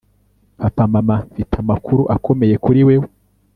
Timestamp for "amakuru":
1.63-2.01